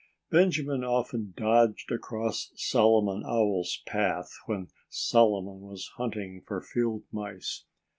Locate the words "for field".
6.47-7.03